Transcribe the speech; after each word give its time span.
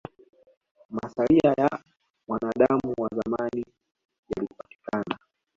Masalia 0.89 1.53
ya 1.57 1.69
mwanadamu 2.27 2.93
wa 2.97 3.09
zamani 3.15 3.65
yalipatikana 4.35 5.19